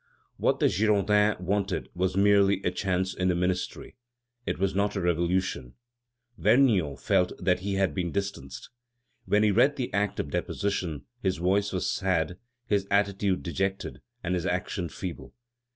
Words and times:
What 0.37 0.59
the 0.59 0.65
Girondins 0.67 1.39
wanted 1.39 1.89
was 1.93 2.17
merely 2.17 2.59
a 2.63 2.71
change 2.71 3.13
in 3.13 3.27
the 3.27 3.35
ministry; 3.35 3.97
it 4.47 4.57
was 4.57 4.73
not 4.73 4.95
a 4.95 4.99
revolution. 4.99 5.75
Vergniaud 6.39 6.99
felt 6.99 7.33
that 7.37 7.59
he 7.59 7.75
had 7.75 7.93
been 7.93 8.11
distanced. 8.11 8.71
When 9.25 9.43
he 9.43 9.51
read 9.51 9.75
the 9.75 9.93
act 9.93 10.19
of 10.19 10.31
deposition, 10.31 11.05
his 11.21 11.37
voice 11.37 11.71
was 11.71 11.87
sad, 11.87 12.39
his 12.65 12.87
attitude 12.89 13.43
dejected, 13.43 14.01
and 14.23 14.33
his 14.33 14.47
action 14.47 14.89
feeble. 14.89 15.35